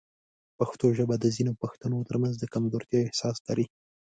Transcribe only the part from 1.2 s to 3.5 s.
ځینو پښتنو ترمنځ د کمزورتیا احساس